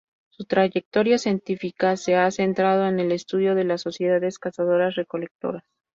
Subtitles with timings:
[0.31, 5.61] Su trayectoria científica se ha centrado en el estudio de las sociedades cazadoras-recolectoras.